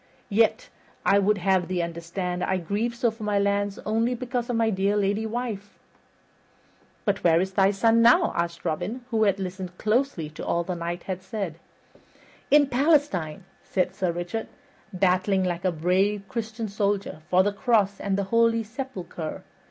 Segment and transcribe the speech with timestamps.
[0.29, 0.69] Yet
[1.05, 4.71] I would have thee understand I grieve so for my lands only because of my
[4.71, 5.77] dear lady wife."
[7.05, 10.73] "But where is thy son now?" asked Robin, who had listened closely to all the
[10.73, 11.59] Knight had said.
[12.49, 14.47] "In Palestine," said Sir Richard,
[14.91, 19.43] "battling like a brave Christian soldier for the cross and the holy sepulcher.